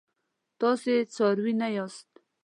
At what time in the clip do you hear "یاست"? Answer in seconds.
1.75-2.09